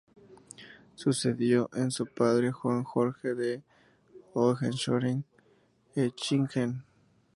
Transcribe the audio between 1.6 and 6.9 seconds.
a su padre Juan Jorge de Hohenzollern-Hechingen.